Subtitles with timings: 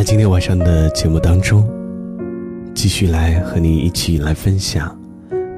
[0.00, 1.62] 在今天晚上的节目当中，
[2.74, 4.98] 继续来和你一起来分享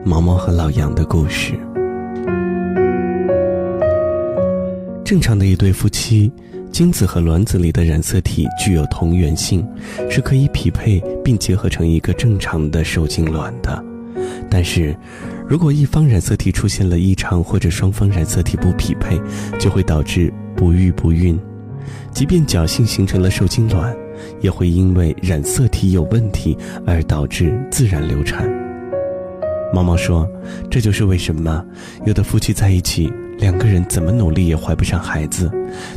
[0.04, 1.52] 毛毛和老杨的故事。
[5.04, 6.32] 正常的一对夫妻，
[6.73, 9.64] 精子和卵子里的染色体具有同源性，
[10.10, 13.84] 是可以匹配并结合成一个正常的受精卵的。
[14.50, 14.93] 但是，
[15.46, 19.20] 如果一方染色体出现了异常，或者双方染色体不匹配，
[19.61, 21.38] 就会导致不育不孕。
[22.10, 23.95] 即便侥幸形成了受精卵，
[24.40, 28.48] 也会因为染色体有问题而导致自然流产。
[29.72, 30.28] 毛毛说
[30.70, 31.64] ：“这就是为什么
[32.04, 35.50] 有的夫妻在一起，两个人怎么努力也怀不上孩子，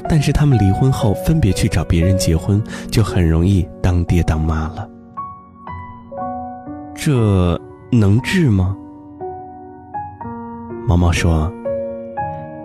[0.08, 4.90] 但是他们离婚后分别去找别人结婚，就很容易当爹当妈了。
[6.96, 7.60] 这
[7.92, 8.76] 能治吗？”
[10.88, 11.52] 毛毛说。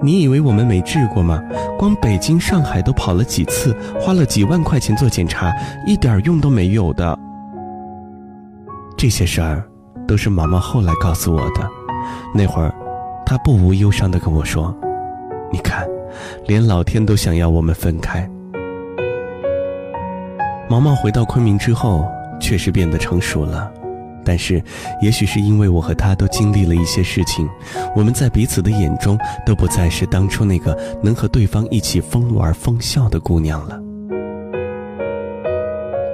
[0.02, 1.42] 你以为我们没治过吗？
[1.78, 5.52] 光北京、上海都跑了几次，花了几万块钱做检查，
[5.86, 7.18] 一点用都没有的。
[8.96, 9.62] 这些事儿
[10.06, 11.68] 都是毛毛后来告诉我的。
[12.34, 12.74] 那会儿，
[13.26, 14.74] 他不无忧伤地跟我说
[15.52, 15.86] ：“你看，
[16.46, 18.28] 连老天都想要我们分开。”
[20.68, 22.06] 毛毛回到昆明之后，
[22.40, 23.70] 确实变得成熟了。
[24.24, 24.62] 但是，
[25.00, 27.48] 也许是因为我和他都经历了一些事情，
[27.96, 33.80] 我们在彼此的眼中都不再是当初那个能和对方一起疯玩疯笑的姑娘了。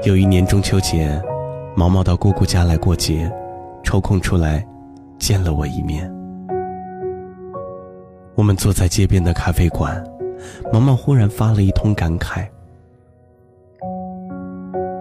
[0.04, 1.20] 有一年中秋节，
[1.74, 3.30] 毛毛到姑姑家来过节，
[3.82, 4.64] 抽空出来
[5.18, 6.10] 见了我一面。
[8.36, 10.04] 我们坐在街边的咖啡馆，
[10.72, 12.46] 毛毛忽然发了一通感慨：“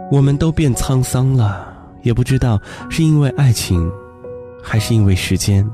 [0.09, 1.73] 我们都变沧桑了。”
[2.06, 3.92] 也不知道是因为爱情，
[4.64, 5.67] 还是因为时间。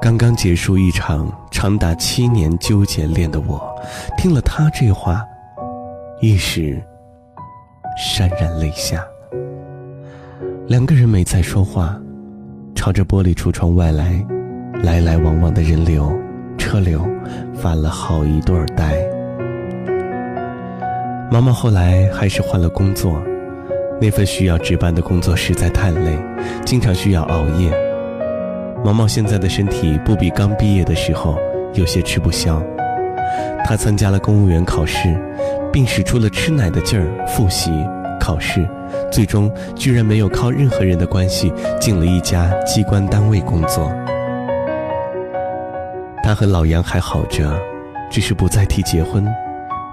[0.00, 3.60] 刚刚结束一场长达七年纠结恋的我，
[4.16, 5.20] 听了他这话，
[6.20, 6.80] 一时
[8.16, 9.04] 潸然泪下。
[10.68, 12.00] 两个人没再说话，
[12.72, 14.24] 朝着玻璃橱窗外来，
[14.84, 16.16] 来来往往的人流、
[16.56, 17.04] 车流，
[17.52, 19.03] 发了好一对儿呆。
[21.30, 23.20] 毛毛后来还是换了工作，
[24.00, 26.16] 那份需要值班的工作实在太累，
[26.64, 27.72] 经常需要熬夜。
[28.84, 31.36] 毛毛现在的身体不比刚毕业的时候，
[31.72, 32.62] 有些吃不消。
[33.64, 35.18] 他参加了公务员考试，
[35.72, 37.70] 并使出了吃奶的劲儿复习
[38.20, 38.64] 考试，
[39.10, 43.90] 最终居然没有靠任何人的关系进了一家机关单位工作。
[46.22, 47.58] 他和老杨还好着，
[48.10, 49.26] 只是不再提结婚，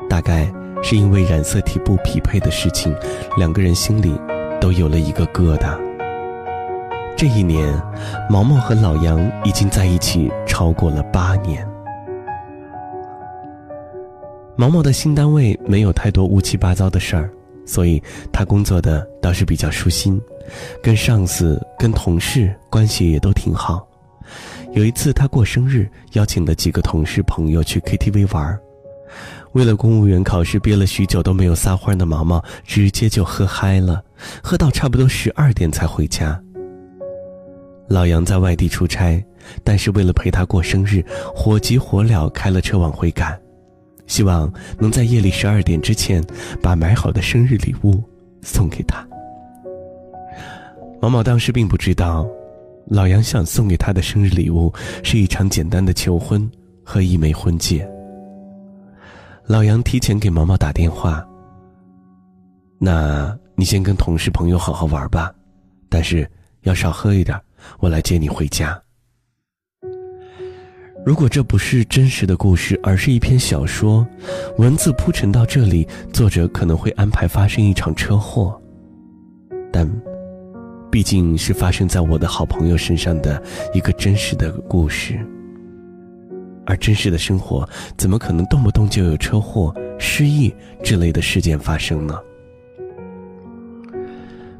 [0.07, 0.45] 大概。
[0.81, 2.95] 是因为染色体不匹配的事情，
[3.37, 4.19] 两个人心里
[4.59, 5.77] 都有了一个疙瘩。
[7.15, 7.79] 这一年，
[8.29, 11.67] 毛毛和老杨已经在一起超过了八年。
[14.55, 17.31] 毛毛的新单位没有太多乌七八糟的事儿，
[17.65, 20.19] 所以他工作的倒是比较舒心，
[20.81, 23.87] 跟上司、跟同事关系也都挺好。
[24.73, 28.59] 有一次他过生日，邀请了几个同事朋友去 KTV 玩儿。
[29.53, 34.01] 为了公务员考试憋了许久都没有撒欢的毛毛，直接就喝嗨了，
[34.41, 36.41] 喝到差不多十二点才回家。
[37.89, 39.21] 老杨在外地出差，
[39.63, 41.03] 但是为了陪他过生日，
[41.35, 43.37] 火急火燎开了车往回赶，
[44.07, 46.23] 希望能在夜里十二点之前
[46.61, 48.01] 把买好的生日礼物
[48.41, 49.05] 送给他。
[51.01, 52.25] 毛毛当时并不知道，
[52.85, 54.73] 老杨想送给他的生日礼物
[55.03, 56.49] 是一场简单的求婚
[56.85, 57.85] 和一枚婚戒。
[59.51, 61.21] 老杨提前给毛毛打电话。
[62.79, 65.29] 那你先跟同事朋友好好玩吧，
[65.89, 66.25] 但是
[66.61, 67.37] 要少喝一点，
[67.81, 68.81] 我来接你回家。
[71.05, 74.07] 如果这不是真实的故事，而是一篇小说，
[74.57, 78.57] 文字铺陈到这里，作者可能会安排发生一场车祸。
[79.69, 79.85] 但，
[80.89, 85.19] 毕竟是发生在我的好朋友身上的一个真实的故事。
[86.65, 90.53] 而真实的生活怎么可能动不动就有车祸、失忆
[90.83, 92.17] 之类的事件发生呢？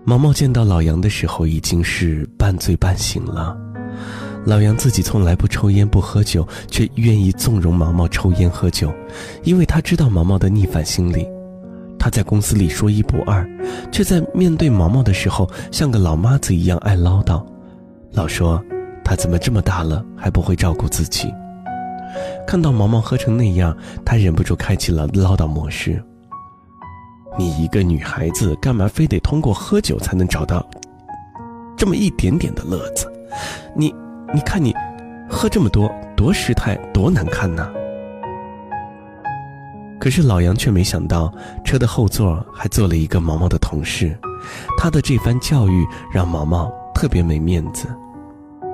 [0.03, 3.55] 毛毛见到老杨的时候已经是半醉半醒了。
[4.43, 8.91] 老杨自己从来不抽烟不喝酒，却愿意纵容毛毛抽烟喝酒，
[9.43, 11.27] 因为他知道毛毛的逆反心理。
[11.99, 13.47] 他在公司里说一不二，
[13.91, 17.45] 却在面对毛毛的时候像个老妈子一样爱唠叨，
[18.11, 18.59] 老说
[19.03, 21.31] 他怎么这么大了还不会照顾自己。
[22.47, 23.75] 看到毛毛喝成那样，
[24.05, 26.03] 他忍不住开启了唠叨模式。
[27.37, 30.65] 你一个女孩子，干嘛非得通过喝酒才能找到
[31.77, 33.11] 这么一点点的乐子？
[33.75, 33.93] 你，
[34.33, 34.75] 你看你，
[35.29, 37.69] 喝这么多，多失态，多难看呐！
[39.97, 41.31] 可是老杨却没想到，
[41.63, 44.17] 车的后座还坐了一个毛毛的同事。
[44.77, 47.87] 他的这番教育让毛毛特别没面子。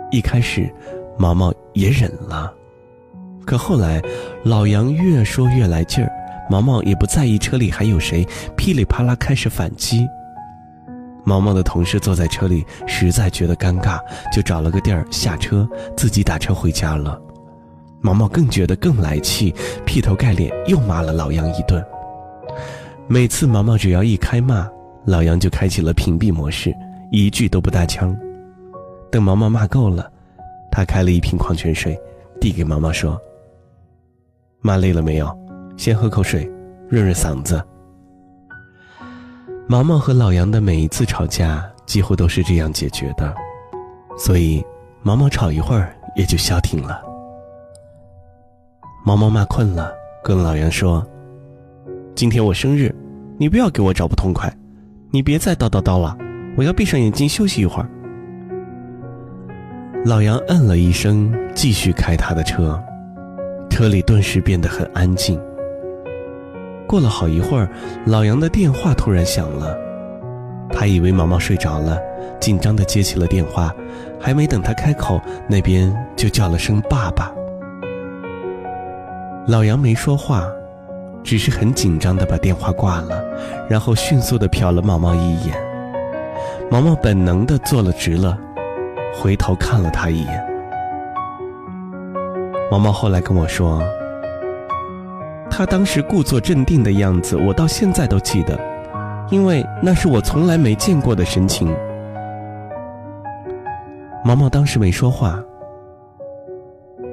[0.10, 0.74] 一开始，
[1.18, 2.54] 毛毛也忍了，
[3.48, 4.02] 可后来，
[4.44, 6.12] 老杨越说越来劲儿，
[6.50, 8.28] 毛毛也不在意车里还有谁，
[8.58, 10.06] 噼里啪啦开始反击。
[11.24, 14.02] 毛毛的同事坐在车里，实在觉得尴尬，
[14.34, 15.66] 就找了个地儿下车，
[15.96, 17.18] 自己打车回家了。
[18.02, 19.56] 毛毛更觉得更来气，
[19.86, 21.82] 劈头盖脸又骂了老杨一顿。
[23.08, 24.68] 每次毛毛只要一开骂，
[25.06, 26.76] 老杨就开启了屏蔽模式，
[27.12, 28.14] 一句都不搭腔。
[29.10, 30.12] 等毛毛骂够了，
[30.70, 31.98] 他开了一瓶矿泉水，
[32.42, 33.20] 递给毛毛说
[34.62, 35.38] ：“骂累了没有？
[35.78, 36.50] 先喝口水，
[36.90, 37.64] 润润嗓子。”
[39.68, 43.36] 毛毛和老杨的每一次吵架几乎都是这样解决的，
[44.18, 44.64] 所以
[45.04, 47.02] 毛毛吵一会儿也就消停了。
[49.06, 49.92] 毛毛骂困了，
[50.24, 51.06] 跟老杨说
[52.16, 52.94] ：“今天我生日，
[53.38, 54.52] 你不要给我找不痛快，
[55.12, 56.18] 你别再叨叨叨了，
[56.58, 57.90] 我要闭上眼睛休息一会儿。”
[60.06, 62.82] 老杨嗯了一声，继续开他的车，
[63.70, 65.40] 车里顿时变得很安静。
[66.88, 67.70] 过了好一会儿，
[68.06, 69.78] 老杨的电话突然响了，
[70.72, 72.00] 他以为毛毛睡着了，
[72.40, 73.74] 紧张地接起了电话，
[74.20, 77.32] 还没等他开口，那边就叫了声“爸爸”。
[79.48, 80.48] 老杨没说话，
[81.24, 83.24] 只是很紧张地把电话挂了，
[83.70, 85.56] 然后迅速地瞟了毛毛一眼。
[86.72, 88.38] 毛毛本能地坐了直了，
[89.14, 90.47] 回头看了他一眼。
[92.70, 93.82] 毛毛后来跟我说，
[95.50, 98.60] 他当时故作镇定的样子，我到现在都记得，
[99.32, 101.74] 因为那是我从来没见过的神情。
[104.26, 105.42] 毛毛当时没说话，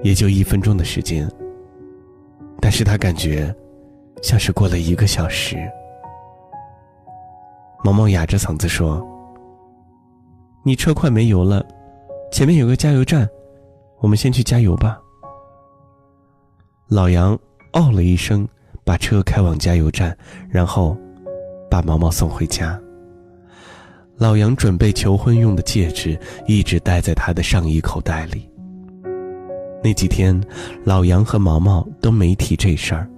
[0.03, 1.31] 也就一分钟的时间。
[2.61, 3.55] 但是他感觉，
[4.23, 5.56] 像是过了一个小时。
[7.85, 9.06] 毛毛哑着嗓子说
[10.65, 11.65] ：“你车快没油了，
[12.33, 13.29] 前面有个加油站，
[14.01, 14.99] 我们先去加油吧。”
[16.89, 17.33] 老杨
[17.73, 18.47] 哦了一声，
[18.85, 20.17] 把车开往加油站，
[20.51, 20.97] 然后
[21.71, 22.79] 把毛毛送回家。
[24.17, 28.49] 老杨准备求婚用的戒指一直戴在他的上衣口袋里。
[29.83, 30.39] 那几天，
[30.85, 33.09] 老杨和毛毛都没提这事儿，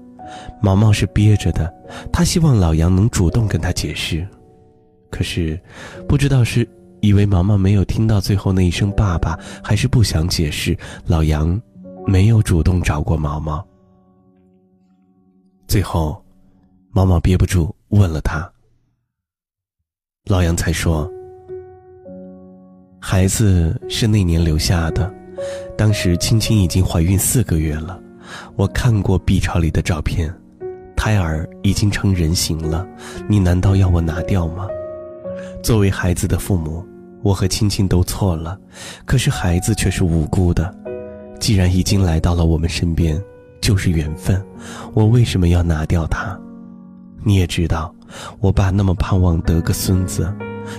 [0.62, 1.72] 毛毛是憋着的，
[2.12, 4.26] 他希望老杨能主动跟他解释。
[5.10, 5.60] 可是，
[6.08, 6.66] 不知道是
[7.00, 10.76] 以为毛毛没有听到最后那一声“爸爸”，还是不想解释，
[11.06, 11.60] 老杨
[12.06, 13.66] 没有主动找过毛毛。
[15.66, 16.24] 最后，
[16.90, 18.48] 毛毛憋不住问了他，
[20.26, 21.10] 老杨才说
[23.02, 25.12] ：“孩子是那年留下的。”
[25.76, 28.00] 当时青青已经怀孕四个月了，
[28.54, 30.32] 我看过 B 超里的照片，
[30.96, 32.86] 胎儿已经成人形了。
[33.28, 34.68] 你难道要我拿掉吗？
[35.62, 36.86] 作为孩子的父母，
[37.22, 38.58] 我和青青都错了，
[39.04, 40.72] 可是孩子却是无辜的。
[41.38, 43.22] 既然已经来到了我们身边，
[43.60, 44.44] 就是缘分，
[44.94, 46.38] 我为什么要拿掉他？
[47.22, 47.94] 你也知道，
[48.40, 50.32] 我爸那么盼望得个孙子，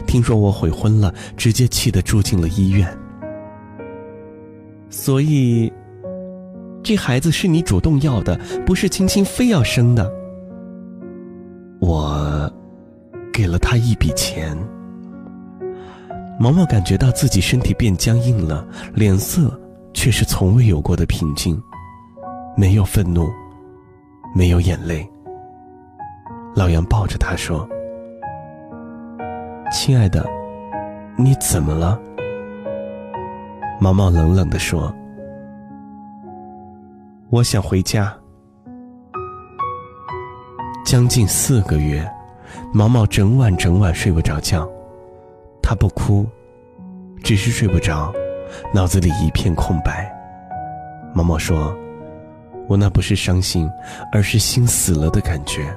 [0.06, 2.88] 听说我悔婚了，直接气得住进了医院。
[4.90, 5.72] 所以，
[6.82, 10.10] 这孩子是你主动要的，不是青青非要生的。
[11.80, 12.52] 我
[13.34, 14.58] 给了他一笔钱。
[16.40, 19.60] 毛毛感觉到自己身体变僵硬了，脸色
[19.98, 21.60] 却是从未有过的平静，
[22.56, 23.28] 没有愤怒，
[24.36, 25.10] 没有眼泪。
[26.56, 27.68] 老杨抱着他说
[29.74, 30.24] ：“亲爱的，
[31.18, 32.00] 你怎么了？”
[33.82, 34.94] 毛毛冷冷地说
[37.32, 38.16] ：“我想回家。”
[40.86, 42.08] 将近四个月，
[42.72, 44.70] 毛毛整晚整晚睡不着觉。
[45.60, 46.24] 他不哭，
[47.24, 48.14] 只是睡不着，
[48.74, 50.14] 脑子里一片空白。
[51.14, 51.76] 毛毛说
[52.68, 53.70] ：“我那不是伤心，
[54.12, 55.74] 而是心死了的感觉。”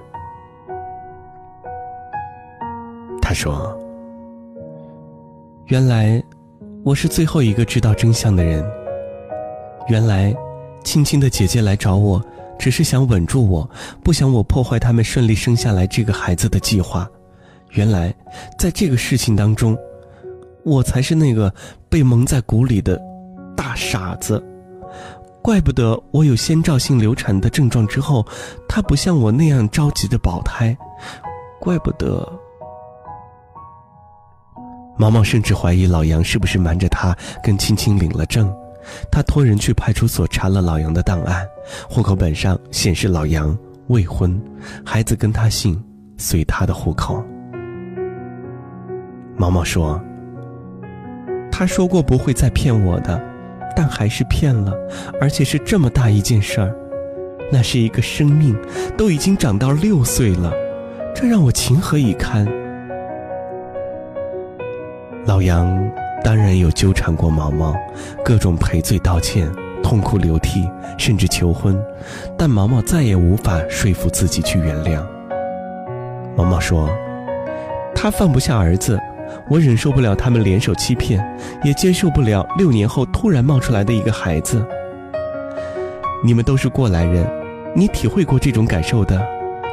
[3.20, 3.78] 他说
[5.68, 6.20] ：“原来。”
[6.82, 8.64] 我是最后一个知道真相的人。
[9.88, 10.34] 原来，
[10.82, 12.24] 青青的姐姐来找我，
[12.58, 13.68] 只是想稳住我，
[14.02, 17.06] 不想我破坏他们顺利生下来这个孩子的计划。
[17.72, 18.14] 原来，
[18.58, 19.76] 在这个事情当中，
[20.64, 21.52] 我才是那个
[21.88, 23.00] 被蒙在鼓里的
[23.56, 24.42] 大傻子。
[25.42, 28.26] 怪不得我有先兆性流产的症状之后，
[28.68, 30.76] 他不像我那样着急的保胎。
[31.58, 32.26] 怪不得。
[34.98, 38.54] 毛毛甚至怀疑老杨是不是瞒着他跟青青领了证，
[39.10, 41.46] 他托人去派出所查了老杨的档案，
[41.88, 44.38] 户口本上显示老杨未婚，
[44.84, 45.82] 孩子跟他姓，
[46.18, 47.24] 随他的户口。
[49.38, 49.98] 毛毛说
[51.60, 53.20] ：“他说过不会再骗我的，
[53.76, 54.72] 但还是骗了，
[55.20, 56.74] 而且是这么大一件事儿。
[57.52, 58.58] 那是一个生命，
[58.96, 60.50] 都已经长到六岁了，
[61.14, 62.48] 这让我情何以堪？”
[65.26, 65.86] 老杨
[66.24, 67.76] 当然有纠缠过毛毛，
[68.24, 69.46] 各种赔罪道歉。
[69.82, 71.78] 痛哭流涕，甚至求婚，
[72.38, 75.04] 但毛毛再也无法说服自己去原谅。
[76.34, 76.88] 毛毛说
[77.94, 78.98] ：“他放不下儿子，
[79.48, 81.24] 我忍受不了他们联手欺骗，
[81.64, 84.64] 也接受不了六年后突然冒出来的一个孩子。
[86.24, 87.26] 你们都是过来人，
[87.74, 89.20] 你体会过这种感受的，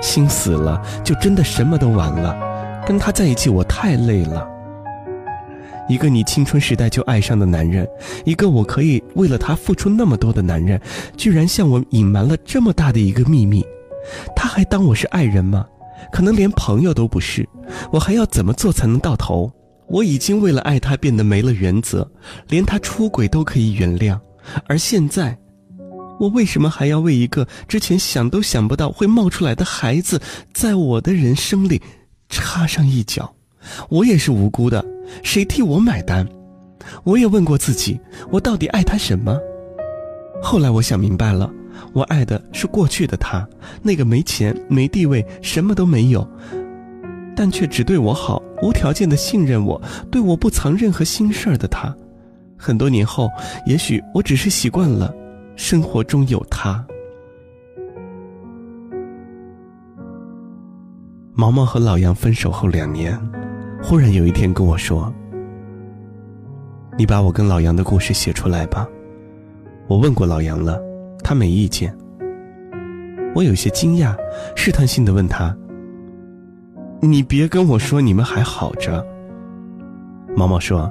[0.01, 2.35] 心死了就真的什么都完了。
[2.85, 4.47] 跟他在一起，我太累了。”
[5.89, 7.87] 一个你青春时代就爱上的男人，
[8.25, 10.79] 一个我可以为了他付出那么多的男人，
[11.15, 13.65] 居然向我隐瞒了这么大的一个秘密，
[14.35, 15.65] 他还当我是爱人吗？
[16.11, 17.47] 可能连朋友都不是。
[17.91, 19.51] 我还要怎么做才能到头？
[19.87, 22.09] 我已经为了爱他变得没了原则，
[22.49, 24.19] 连他出轨都可以原谅，
[24.67, 25.37] 而现在，
[26.19, 30.21] 我为什么还要为一个之前想都想不到会冒出来的孩子，
[30.53, 31.81] 在我的人生里
[32.27, 33.33] 插上一脚？
[33.89, 34.85] 我也是无辜的。
[35.23, 36.27] 谁替我买单？
[37.05, 37.97] 我也问过自己，
[38.29, 39.39] 我到底爱他什么？
[40.41, 41.49] 后来我想明白了，
[41.93, 43.47] 我爱的是过去的他，
[43.81, 46.27] 那个没钱、没地位、什么都没有，
[47.35, 49.81] 但却只对我好、无条件的信任我、
[50.11, 51.95] 对我不藏任何心事儿的他。
[52.57, 53.29] 很多年后，
[53.65, 55.13] 也许我只是习惯了
[55.55, 56.85] 生活中有他。
[61.33, 63.19] 毛毛和老杨分手后两年。
[63.83, 65.13] 忽然有一天跟我说
[66.97, 68.87] ：“你把我跟老杨的故事写出来吧。”
[69.87, 70.81] 我问过老杨了，
[71.27, 71.93] 他没意见。
[73.35, 74.15] 我有些惊讶，
[74.55, 75.53] 试探性的问他
[77.03, 79.05] ：“你别跟我说你们还好着。”
[80.37, 80.89] 毛毛说：“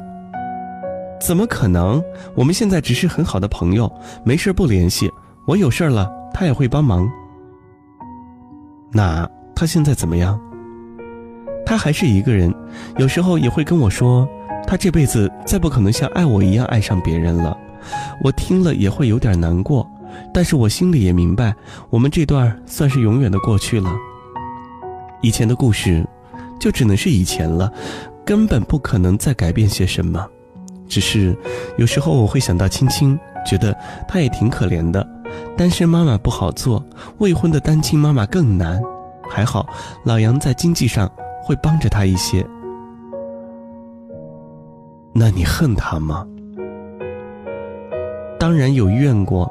[1.18, 2.02] 怎么可能？
[2.34, 3.90] 我们现在只是很好的朋友，
[4.26, 5.10] 没事不联系。
[5.46, 7.10] 我有事了，他也会帮忙。”
[8.92, 10.38] 那他现在怎么样？
[11.64, 12.54] 他还是一个人，
[12.98, 14.28] 有时候也会跟我说，
[14.66, 17.56] 他这辈子再不可能像爱我一样爱上别人了。
[18.22, 19.90] 我听了也会有点难过，
[20.32, 21.54] 但是我心里也明白，
[21.90, 23.90] 我们这段算是永远的过去了。
[25.22, 26.06] 以前的故事，
[26.60, 27.72] 就只能是以前了，
[28.24, 30.26] 根本不可能再改变些什么。
[30.88, 31.36] 只是
[31.78, 35.06] 有时候我会想到青青，觉得她也挺可怜的，
[35.56, 36.84] 单身妈妈不好做，
[37.18, 38.80] 未婚的单亲妈妈更难。
[39.28, 39.66] 还好
[40.04, 41.10] 老杨在经济上。
[41.46, 42.44] 会帮着他一些，
[45.12, 46.26] 那你恨他吗？
[48.36, 49.48] 当然有怨过，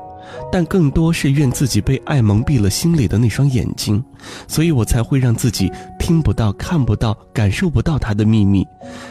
[0.51, 4.03] 但更多是怨自己被爱蒙蔽了心里的那双眼睛，
[4.47, 8.65] 所以我才会让自己听不到、看不到、感受不到他的秘密。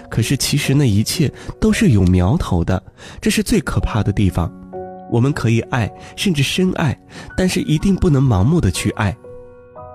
[0.09, 2.83] 可是其实那一切都是有苗头的，
[3.21, 4.51] 这是最可怕的地方。
[5.11, 6.99] 我们可以爱，甚至深爱，
[7.37, 9.15] 但是一定不能盲目的去爱。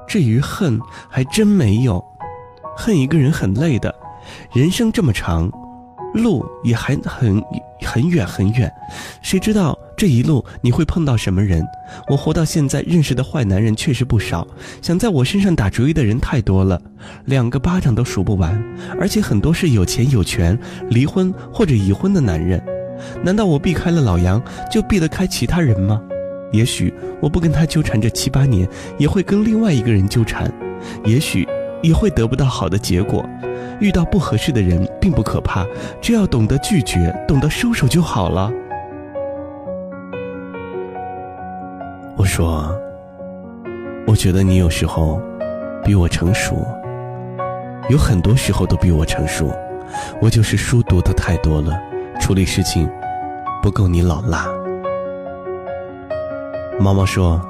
[0.08, 2.04] 至于恨，还真没有。
[2.78, 3.94] 恨一个人很累的，
[4.54, 5.52] 人生这么长，
[6.14, 7.44] 路也还很
[7.82, 8.72] 很远很远，
[9.22, 11.62] 谁知道这一路你会碰到什么人？
[12.10, 14.48] 我活到现在认识的坏男人确实不少，
[14.82, 16.82] 想在我身上打主意的人太多了，
[17.25, 18.63] 两个巴掌都数不完，
[18.98, 20.58] 而且很多是有钱有权、
[20.89, 22.63] 离婚或者已婚的男人。
[23.22, 24.41] 难道我避开了老杨，
[24.72, 26.01] 就避得开其他人吗？
[26.53, 28.65] 也许我不跟他纠缠这七八年，
[28.98, 30.50] 也会跟另外一个人纠缠，
[31.03, 31.46] 也许。
[31.82, 33.25] 也会得不到好的结果。
[33.79, 35.65] 遇到不合适的人并不可怕，
[36.01, 38.51] 只要懂得拒绝，懂得收手就好了。
[42.39, 42.74] 说，
[44.08, 45.22] 我觉得你有时候
[45.84, 46.65] 比我成熟，
[47.89, 49.51] 有很多时候都比我成熟。
[50.22, 51.77] 我就是书读的太多了，
[52.22, 52.89] 处理事情
[53.62, 54.48] 不够你老辣。
[56.79, 57.41] 毛毛说，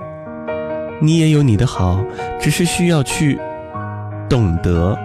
[0.99, 2.03] 你也有你的好，
[2.39, 3.39] 只是需要去。
[4.27, 4.97] 懂得，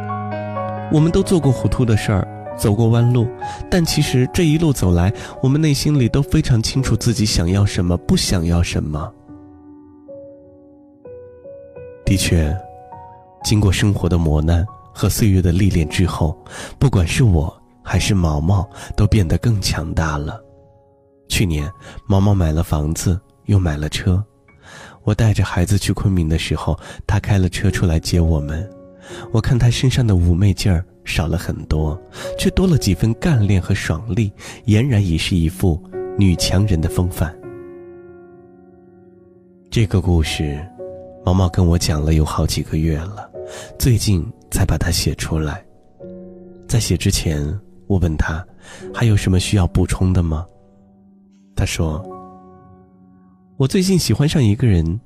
[0.90, 2.26] 我们都做过糊涂的事儿，
[2.56, 3.28] 走过弯路，
[3.70, 5.12] 但其实这一路走来，
[5.42, 9.12] 我们内心里都非常清楚自己想要什么，不想要什么。
[12.04, 12.54] 的确，
[13.42, 16.36] 经过生活的磨难和岁月的历练之后，
[16.78, 20.38] 不管是我还是毛毛，都变得更强大了。
[21.28, 21.70] 去年，
[22.06, 24.22] 毛毛买了房子，又买了车。
[25.02, 28.68] 我带着孩子去昆明的时候，他开了车出来接我们。
[29.32, 32.00] 我看他身上的妩媚劲儿少了很多，
[32.38, 34.30] 却多了几分干练和爽利，
[34.66, 35.82] 俨然已是一副
[36.18, 37.34] 女强人的风范。
[39.70, 40.66] 这个故事，
[41.24, 43.30] 毛毛跟我讲了有好几个月了，
[43.78, 45.64] 最近才把它写出来。
[46.68, 47.42] 在写之前，
[47.86, 48.46] 我问他
[48.92, 50.46] 还有什么需要补充的吗？
[51.56, 52.04] 他说
[53.56, 55.00] ：“我最近喜欢上一个人，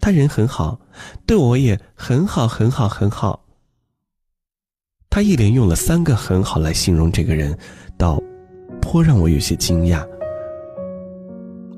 [0.00, 0.80] 他人很好，
[1.26, 3.44] 对我也很好，很好，很好。”
[5.10, 7.54] 他一连用了三个“很好”来形容这个人，
[7.98, 8.18] 倒
[8.80, 10.06] 颇让我有些惊讶。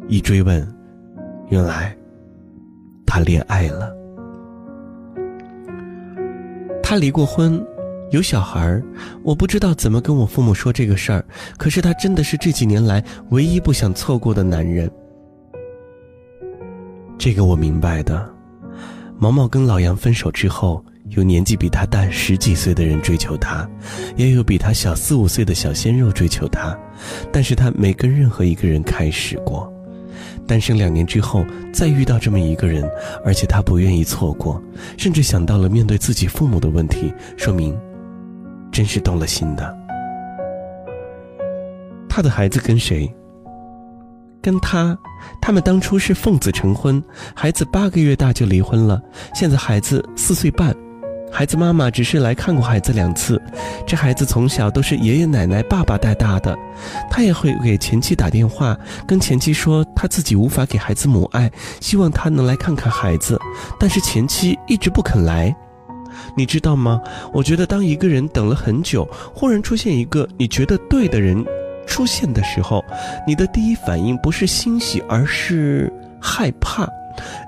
[0.07, 0.64] 一追问，
[1.49, 1.97] 原来
[3.14, 3.94] 他恋爱了。
[6.83, 7.64] 他离过婚，
[8.11, 8.83] 有小孩
[9.23, 11.25] 我不知道怎么跟我父母说这个事儿。
[11.56, 14.90] 可是他真的是这几年来唯一不想错过的男人。
[17.16, 18.28] 这个我明白的。
[19.16, 20.85] 毛毛跟老杨分手之后。
[21.11, 23.68] 有年纪比他大十几岁的人追求他，
[24.16, 26.76] 也有比他小四五岁的小鲜肉追求他，
[27.30, 29.71] 但是他没跟任何一个人开始过。
[30.46, 32.88] 单身两年之后再遇到这么一个人，
[33.24, 34.62] 而且他不愿意错过，
[34.96, 37.76] 甚至想到了面对自己父母的问题，说明
[38.70, 39.76] 真是动了心的。
[42.08, 43.12] 他的孩子跟谁？
[44.42, 44.96] 跟他，
[45.40, 47.02] 他们当初是奉子成婚，
[47.34, 49.02] 孩子八个月大就离婚了，
[49.34, 50.76] 现在孩子四岁半。
[51.36, 53.42] 孩子妈妈只是来看过孩子两次，
[53.84, 56.56] 这孩子从小都是爷爷奶奶、爸爸带大的，
[57.10, 61.50] 他也会给前妻打电话，跟前妻说他自己无法给孩子母爱，
[61.80, 63.36] 希望他能来看看孩子，
[63.80, 65.52] 但是前妻一直不肯来。
[66.36, 67.02] 你知道吗？
[67.32, 71.44] 我觉得当一个人等了很久，忽然出现一个你觉得对的人
[71.84, 72.80] 出现的时候，
[73.26, 76.88] 你的第一反应不是欣喜，而是害怕。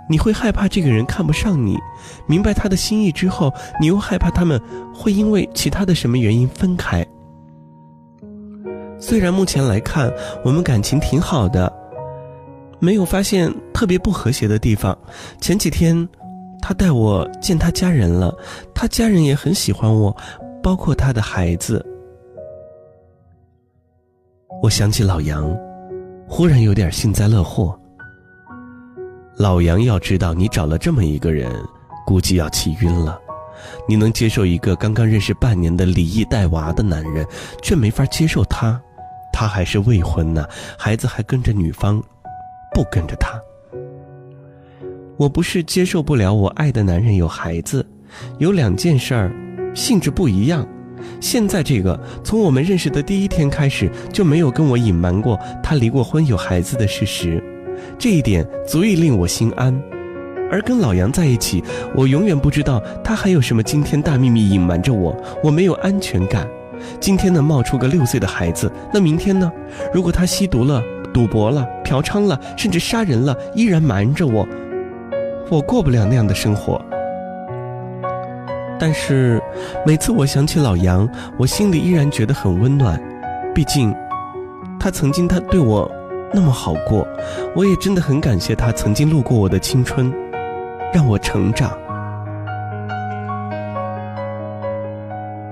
[0.09, 1.77] 你会害怕这个人看不上你，
[2.27, 4.61] 明白他的心意之后，你又害怕他们
[4.95, 7.07] 会因为其他的什么原因分开。
[8.99, 10.11] 虽然目前来看
[10.45, 11.73] 我们感情挺好的，
[12.79, 14.97] 没有发现特别不和谐的地方。
[15.41, 16.09] 前几天，
[16.63, 18.35] 他带我见他家人了，
[18.75, 20.17] 他家人也很喜欢我，
[20.63, 21.85] 包括他的孩子。
[24.63, 25.55] 我想起老杨，
[26.27, 27.79] 忽然有点幸灾乐祸。
[29.39, 31.53] 老杨要知道你找了这么一个人，
[32.07, 33.21] 估计要气晕了。
[33.87, 37.27] 你能接受一个刚刚认识半年的离异带娃的男人，
[37.63, 38.81] 却没法接受他，
[39.31, 40.47] 他还是未婚呢，
[40.79, 42.03] 孩子还跟着女方，
[42.75, 43.39] 不跟着他。
[45.19, 47.87] 我不是接受不了我爱的男人有孩子，
[48.39, 49.31] 有两件事儿，
[49.75, 50.67] 性质不一样。
[51.21, 57.43] 现在这个从我们认识的第一天开始就没有跟我隐瞒过他离过婚有孩子的事实。
[57.99, 59.75] 这一点足以令我心安，
[60.51, 61.63] 而跟老杨在一起，
[61.95, 66.47] 我永远不知道他还有什么惊天大秘密隐瞒着我，我没有安全感。
[67.01, 69.51] 今天呢冒出个六岁的孩子，那明天呢？
[69.95, 74.47] 如果他吸毒了、赌博了、嫖娼了，甚至杀人了，依然瞒着我，
[75.51, 76.81] 我过不了那样的生活。
[78.79, 79.43] 但是
[79.87, 81.09] 每次我想起老杨，
[81.39, 83.01] 我心里依然觉得很温暖，
[83.55, 83.95] 毕竟
[84.79, 85.91] 他曾经他对我。
[86.35, 87.07] 那么好过，
[87.55, 90.13] 我也真的很感谢他曾经路过我的青春，
[90.93, 91.71] 让我成长。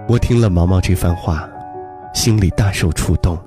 [0.07, 1.49] 我听了毛毛这番话，
[2.13, 3.39] 心里大受触动。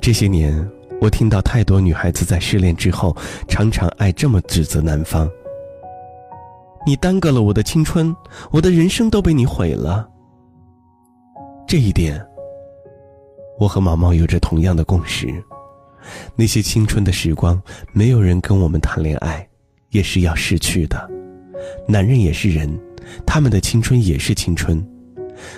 [0.00, 0.66] 这些年，
[1.00, 3.14] 我听到太多女孩子在失恋之后，
[3.46, 5.28] 常常爱这么指责男方
[6.86, 8.16] ：“你耽搁了我的青春，
[8.50, 10.08] 我的人生都被你毁了。”
[11.68, 12.24] 这一点，
[13.58, 15.26] 我和毛毛有着同样的共识。
[16.34, 17.60] 那些青春的时光，
[17.92, 19.46] 没有人跟我们谈恋爱，
[19.90, 21.10] 也是要逝去的。
[21.88, 22.70] 男人也是人，
[23.26, 24.84] 他们的青春也是青春。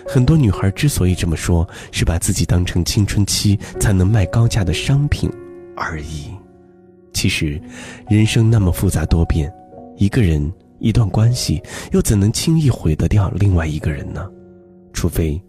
[0.07, 5.31] 很多女孩之所以这么说，是把自己当成青春期才能卖高价的商品
[5.77, 6.31] 而已。
[7.13, 7.61] 其实，
[8.09, 9.53] 人生那么复杂多变，
[9.97, 14.29] 一个人、一段关系，又怎能轻易毁得掉另外一个人呢？
[14.93, 15.41] 除非，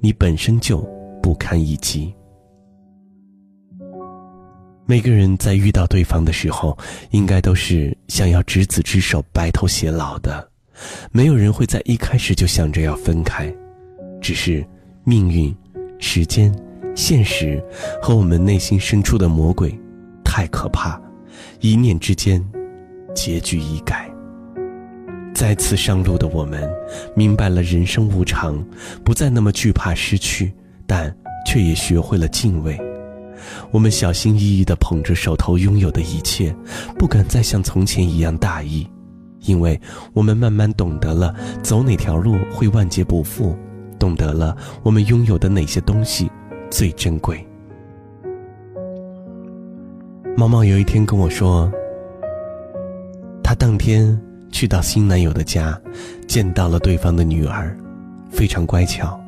[0.00, 0.80] 你本身就
[1.22, 2.12] 不堪一击。
[4.88, 6.78] 每个人在遇到对方的时候，
[7.10, 10.48] 应该都是想要执子之手，白头偕老的。
[11.10, 13.52] 没有人会在一开始就想着要分开，
[14.20, 14.64] 只是
[15.02, 15.52] 命运、
[15.98, 16.54] 时间、
[16.94, 17.60] 现实
[18.00, 19.76] 和我们内心深处的魔鬼
[20.22, 21.00] 太可怕，
[21.60, 22.40] 一念之间，
[23.12, 24.08] 结局已改。
[25.34, 26.62] 再次上路的我们，
[27.16, 28.64] 明白了人生无常，
[29.02, 30.52] 不再那么惧怕失去，
[30.86, 31.12] 但
[31.44, 32.80] 却也学会了敬畏。
[33.70, 36.54] 我们小心翼翼地捧着手头拥有的一切，
[36.98, 38.86] 不敢再像从前一样大意，
[39.40, 39.80] 因为
[40.12, 43.56] 我们慢慢懂得了走哪条路会万劫不复，
[43.98, 46.30] 懂得了我们拥有的哪些东西
[46.70, 47.46] 最珍贵。
[50.36, 51.72] 毛毛有一天跟我说，
[53.42, 54.20] 他当天
[54.52, 55.80] 去到新男友的家，
[56.26, 57.74] 见到了对方的女儿，
[58.30, 59.18] 非常乖巧，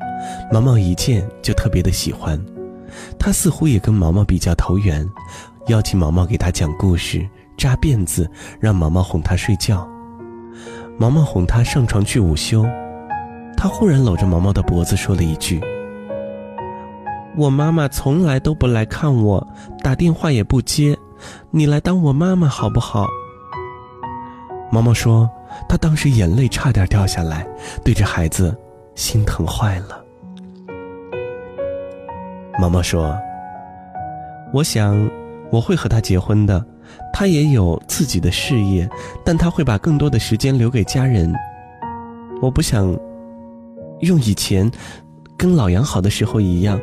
[0.52, 2.38] 毛毛一见就特别的喜欢，
[3.18, 5.08] 他似乎也跟毛毛比较投缘，
[5.66, 9.86] 邀请毛毛给他讲故事，扎辫子，让毛毛哄他睡觉。
[10.96, 12.64] 毛毛哄他上床去午休，
[13.56, 15.60] 他忽然搂着毛毛的脖子说了一句
[17.36, 19.46] ：“我妈妈从来都不来看我，
[19.82, 20.96] 打电话也不接，
[21.50, 23.06] 你来当我妈妈好不好？”
[24.72, 25.28] 毛毛说
[25.68, 27.46] ：“他当时眼泪差点掉下来，
[27.84, 28.56] 对着孩子
[28.94, 30.04] 心疼坏了。”
[32.58, 33.16] 毛毛说
[34.52, 35.08] ：“我想
[35.50, 36.64] 我会和他结婚的，
[37.12, 38.88] 他也有自己的事业，
[39.24, 41.32] 但他会把更多的时间留给家人。
[42.42, 42.98] 我不想
[44.00, 44.70] 用以前
[45.36, 46.80] 跟老杨好的时候一样，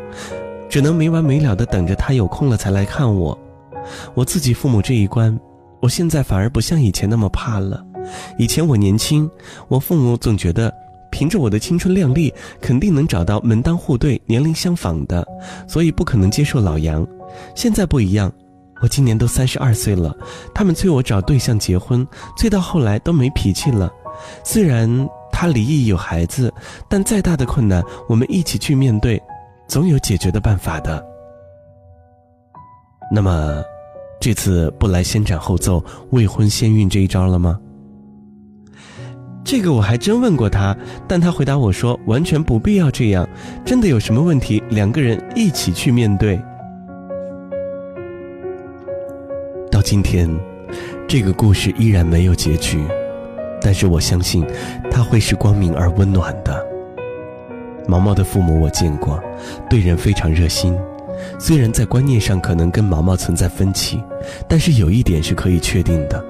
[0.69, 3.37] 只能没完没了的等着他有空了才来看我。
[4.13, 5.37] 我自己父母这一关。”
[5.81, 7.85] 我现在反而不像以前那么怕了。
[8.39, 9.29] 以前我年轻，
[9.67, 10.73] 我父母总觉得
[11.15, 15.25] 凭着我的青春靓丽，肯定能找到门当户对、年龄相仿的，
[15.65, 17.07] 所以不可能接受老杨。
[17.55, 18.29] 现在不一样，
[18.81, 20.13] 我今年都三十二岁了，
[20.53, 23.89] 他们催我找对象结婚，催到后来都没脾气了。
[24.43, 26.53] 虽然他离异有孩子，
[26.89, 29.17] 但再大的困难，我们一起去面对，
[29.69, 31.01] 总有解决的办法的。
[33.09, 33.63] 那么。
[34.17, 37.59] 这次不来先斩后奏、未婚先孕这一招了吗？
[39.45, 40.75] 这个我还真问过他，
[41.07, 43.29] 但他回答我说完全不必要这样。
[43.63, 46.41] 真的有什么问题，两个人一起去面对。
[49.71, 50.27] 到今天，
[51.07, 52.83] 这个故事依然没有结局，
[53.61, 54.43] 但是我相信，
[54.89, 56.65] 它会是光明而温暖的。
[57.87, 59.23] 毛毛的父母我见过，
[59.69, 60.75] 对人非常热心。
[61.39, 64.03] 虽然在观念上可能跟毛毛存在分歧，
[64.47, 66.23] 但是有一点是可以确定的，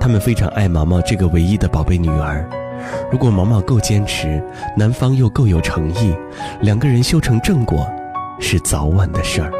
[0.00, 2.48] 他们非常爱毛毛这个唯一的宝贝女儿。
[3.10, 4.42] 如果毛毛够坚持，
[4.76, 6.14] 男方又够有诚意，
[6.62, 7.86] 两个人修成正果，
[8.40, 9.52] 是早晚的事儿。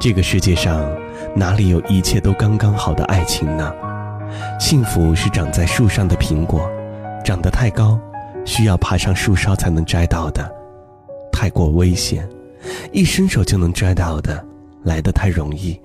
[0.00, 0.90] 这个世界上
[1.36, 3.72] 哪里有一切都刚刚好的爱情呢？
[4.58, 6.68] 幸福是长在树上的苹果，
[7.22, 8.00] 长得太高，
[8.46, 10.61] 需要爬上树梢才能摘到的。
[11.42, 12.24] 太过危险，
[12.92, 14.46] 一伸手就能摘到的，
[14.84, 15.76] 来得太容易。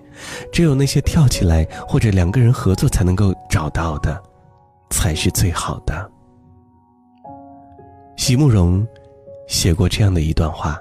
[0.51, 4.21] 只有那些跳起来或者两个人合作才能够找到的，
[4.91, 6.11] 才是最好的。
[8.17, 8.87] 席慕容
[9.47, 10.79] 写过这样的一段话：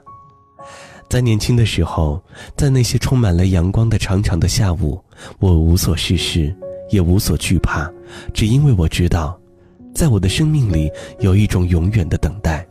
[1.09, 2.23] 在年轻的时候，
[2.55, 5.03] 在那些充满了阳光的长长的下午，
[5.39, 6.55] 我无所事事，
[6.91, 7.91] 也无所惧怕，
[8.35, 9.41] 只因为我知道，
[9.95, 12.69] 在我的生命里有一种永远的等待，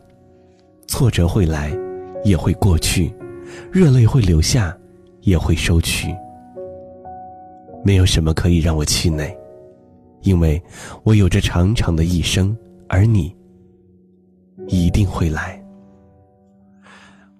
[0.86, 1.76] 挫折会来。
[2.24, 3.14] 也会过去，
[3.72, 4.76] 热泪会流下，
[5.22, 6.14] 也会收去。
[7.84, 9.32] 没有什么可以让我气馁，
[10.22, 10.60] 因为
[11.04, 12.56] 我有着长长的一生，
[12.88, 13.34] 而你
[14.66, 15.62] 一定会来。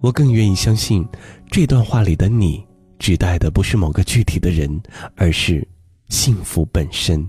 [0.00, 1.04] 我更愿意相信，
[1.50, 2.64] 这段话里的你，
[2.98, 4.80] 指代的不是某个具体的人，
[5.16, 5.66] 而是
[6.08, 7.28] 幸福本身。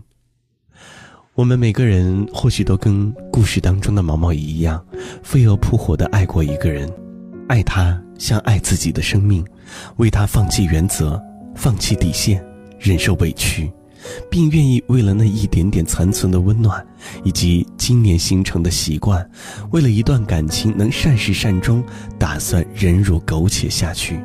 [1.33, 4.85] 我们每个人或许都跟故事当中的毛毛一样，
[5.23, 6.91] 飞蛾扑火的爱过一个人。
[7.47, 9.45] 爱他像爱自己的生命，
[9.97, 11.21] 为他放弃原则，
[11.55, 12.43] 放弃底线，
[12.77, 13.71] 忍受委屈，
[14.29, 16.85] 并愿意为了那一点点残存的温暖，
[17.23, 19.27] 以及今年形成的习惯，
[19.71, 21.83] 为了一段感情能善始善终，
[22.19, 24.19] 打算忍辱苟且下去。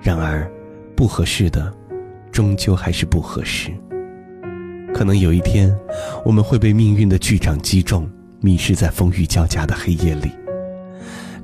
[0.00, 0.50] 然而，
[0.96, 1.72] 不合适的，
[2.32, 3.70] 终究还是不合适。
[4.92, 5.72] 可能有一天，
[6.24, 8.10] 我们会被命运的巨掌击中，
[8.40, 10.30] 迷失在风雨交加的黑夜里。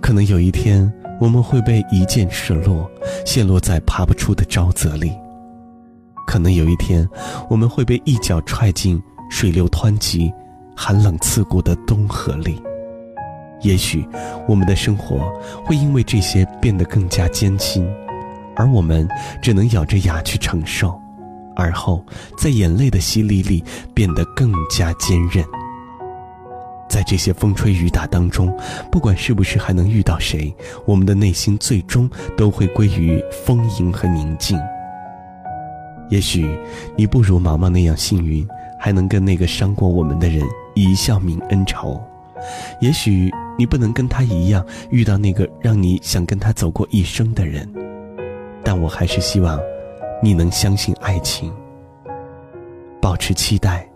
[0.01, 2.91] 可能有一天，我们会被一箭射落，
[3.27, 5.11] 陷落在爬不出的沼泽里；
[6.27, 7.07] 可能有一天，
[7.51, 10.33] 我们会被一脚踹进水流湍急、
[10.77, 12.61] 寒冷刺骨的东河里。
[13.63, 14.07] 也许，
[14.47, 15.21] 我们的生活
[15.65, 17.87] 会因为这些变得更加艰辛，
[18.55, 19.07] 而我们
[19.43, 20.99] 只能咬着牙去承受，
[21.57, 22.05] 而后
[22.39, 25.45] 在眼泪的洗礼里变得更加坚韧。
[26.89, 28.57] 在这些风吹雨打当中，
[28.91, 30.55] 不管是不是还能遇到谁，
[30.87, 34.59] 我们的内心最终都会归于丰盈和宁静。
[36.11, 36.49] 也许
[36.97, 38.47] 你不如毛毛那样幸运，
[38.79, 40.43] 还能跟那个伤过我们的人
[40.75, 42.01] 一笑泯恩仇；
[42.81, 47.69] 也许你不能跟他一样遇到那个让你想跟他走过一生的人，
[48.63, 49.59] 但我还是希望
[50.23, 51.53] 你能相信爱情，
[53.01, 53.88] 保持期待，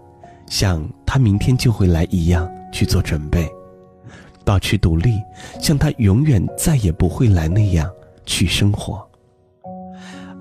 [0.52, 2.46] 像他明天就会来一样。
[2.72, 3.46] 去做准备，
[4.46, 5.22] 保持独立，
[5.60, 7.86] 像他永远再也不会来那样
[8.24, 9.06] 去生活。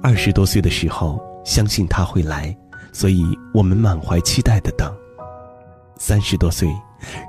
[0.02, 2.56] 二十多岁的时候，相信他会来，
[2.94, 3.22] 所以
[3.54, 4.96] 我们满怀期待的等。
[5.98, 6.70] 三十多岁，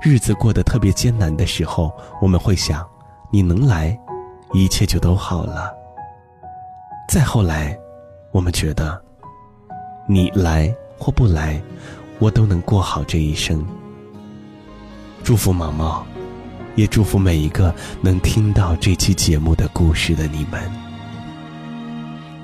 [0.01, 1.91] 日子过得特别艰难的时候，
[2.21, 2.87] 我们会想，
[3.29, 3.99] 你能来，
[4.53, 5.69] 一切就都好了。
[7.09, 7.77] 再后来，
[8.31, 9.03] 我们觉得，
[10.07, 11.61] 你来或不来，
[12.23, 13.65] 我都能过好这一生。
[15.25, 16.05] 祝福毛毛，
[16.73, 20.71] 也祝福每一个能听到这期节目的故事的你们。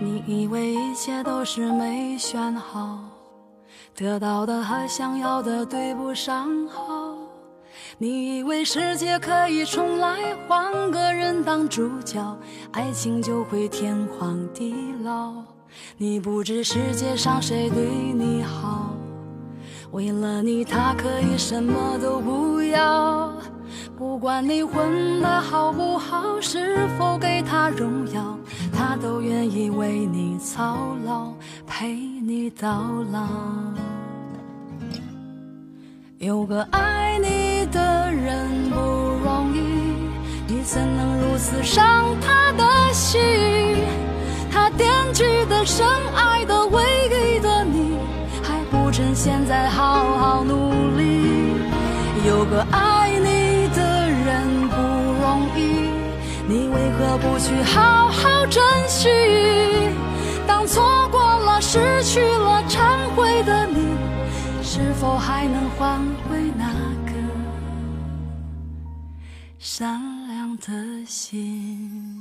[0.02, 3.00] 你以为一切都是没选好。
[3.96, 7.16] 得到的和想要的对不上号，
[7.98, 12.38] 你以为世界可以重来，换个人当主角，
[12.74, 15.32] 爱情就会天荒地老。
[15.98, 18.90] 你不知世界上谁对你好，
[19.92, 23.34] 为了你他可以什么都不要。
[23.98, 28.38] 不管你混得好不好，是否给他荣耀，
[28.72, 31.34] 他都愿意为你操劳，
[31.68, 33.28] 陪你到老。
[36.18, 38.80] 有个爱你的人不
[39.24, 39.60] 容易，
[40.48, 43.20] 你怎能如此伤他的心？
[44.52, 47.98] 他惦记的、深爱的、唯一的你，
[49.00, 51.56] 趁现在好好努力。
[52.28, 55.88] 有个爱你的人不容易，
[56.46, 59.08] 你为何不去好好珍惜？
[60.46, 63.96] 当错过了、失去了、忏悔的你。
[64.62, 66.68] 是否还能换回那
[67.06, 67.14] 个
[69.58, 72.20] 善良的心？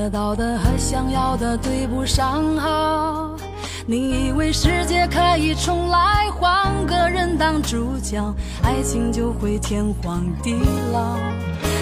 [0.00, 3.36] 得到的和想要的对不上号。
[3.84, 10.54] 你以为世界可以重来，换个人当主角，爱情就会天荒地
[10.90, 11.18] 老。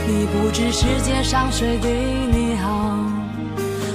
[0.09, 1.93] 你不知世界上谁对
[2.33, 2.97] 你好，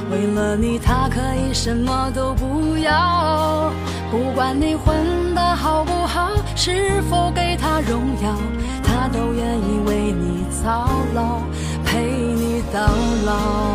[0.10, 3.74] 为了你他可以什么都不要。
[4.10, 8.38] 不管你混得好不好，是否给他荣耀。
[8.86, 11.42] 他都愿意为你操劳，
[11.84, 12.80] 陪你到
[13.26, 13.73] 老。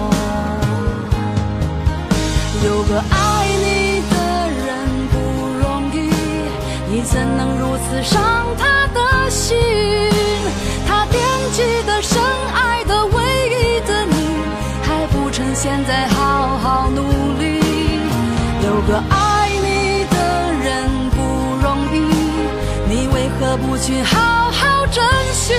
[7.18, 9.59] 怎能如此伤他的心？
[10.87, 11.20] 他惦
[11.52, 12.22] 记的、深
[12.54, 14.14] 爱的、唯一的你，
[14.85, 17.02] 还不趁现在好好努
[17.37, 17.59] 力。
[18.64, 20.16] 有个爱你的
[20.62, 21.18] 人不
[21.61, 21.96] 容易，
[22.88, 24.87] 你为何不去好好？
[24.87, 25.04] 珍
[25.35, 25.54] 惜，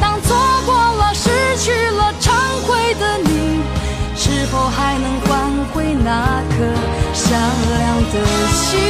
[0.00, 2.32] 当错过了、失去了、忏
[2.66, 3.60] 悔的你，
[4.16, 6.64] 是否还能换回那颗
[7.12, 7.38] 善
[7.78, 8.14] 良的
[8.48, 8.80] 心？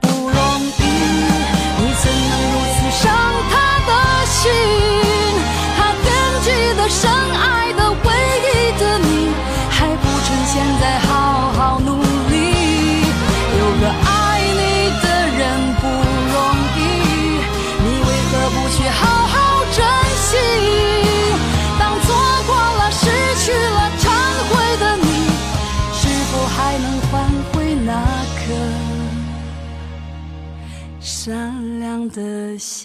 [0.00, 0.82] 不容易，
[1.78, 3.12] 你怎能如此伤
[3.50, 3.54] 他
[3.86, 4.79] 的心？
[32.08, 32.79] 的。